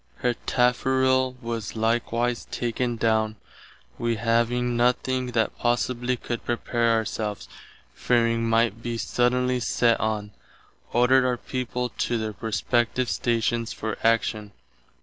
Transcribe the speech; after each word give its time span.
Her 0.15 0.33
tafferill 0.47 1.35
was 1.43 1.75
likewise 1.75 2.45
taken 2.45 2.95
downe. 2.95 3.35
Wee 3.99 4.15
having 4.15 4.75
done 4.75 4.95
what 5.27 5.57
possibly 5.59 6.17
could 6.17 6.39
to 6.39 6.45
prepare 6.47 6.91
ourselves, 6.93 7.47
fearing 7.93 8.49
might 8.49 8.81
be 8.81 8.97
suddenly 8.97 9.59
sett 9.59 9.99
on, 9.99 10.31
ordered 10.91 11.23
our 11.23 11.37
people 11.37 11.89
to 11.89 12.17
their 12.17 12.33
respective 12.41 13.11
stations 13.11 13.73
for 13.73 13.95
action. 14.03 14.53